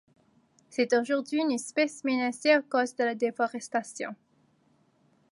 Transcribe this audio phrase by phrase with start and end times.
[0.71, 4.15] C'est aujourd'hui une espèce menacée à cause de la déforestation.